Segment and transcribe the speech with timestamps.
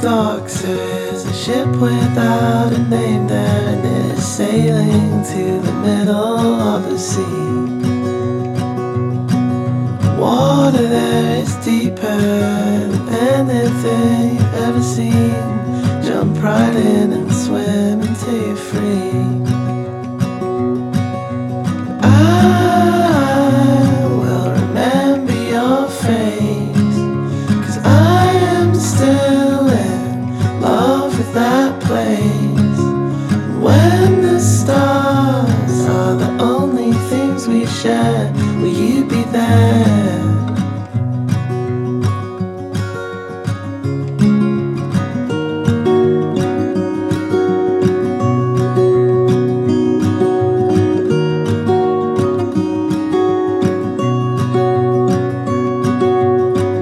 [0.00, 5.72] docks there is a ship without a name there, and it is sailing to the
[5.86, 7.48] middle of the sea.
[10.18, 12.20] Water there is deeper
[12.90, 16.02] than anything you've ever seen.
[16.02, 19.27] Jump right in and swim until you're free.
[33.60, 40.24] When the stars are the only things we share, will you be there?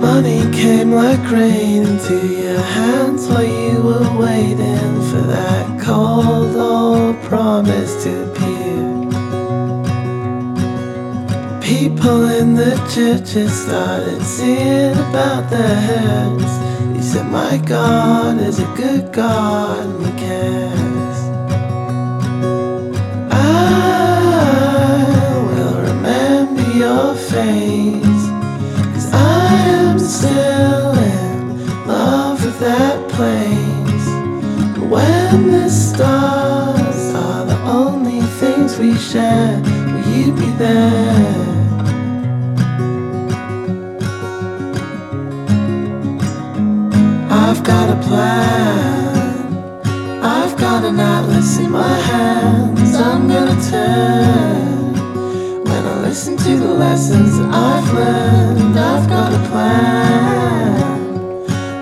[0.00, 6.17] Money came like rain into your hands while you were waiting for that old
[8.38, 8.78] appear.
[11.60, 16.52] People in the churches started singing about their heads.
[16.94, 21.18] They said, My God is a good God and He cares.
[23.30, 23.34] I
[25.48, 28.24] will remember your face.
[28.94, 34.08] Cause I am still in love with that place.
[34.90, 36.47] When the stars
[38.98, 41.48] share, will you be there?
[47.30, 49.18] I've got a plan.
[50.22, 52.94] I've got an atlas in my hands.
[52.96, 54.94] I'm gonna turn.
[55.64, 60.82] When I listen to the lessons I've learned, I've got a plan.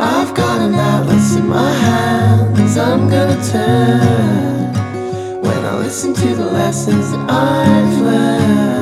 [0.00, 2.76] I've got an atlas in my hands.
[2.76, 4.03] I'm gonna turn.
[5.94, 8.73] Listen to the lessons I've learned.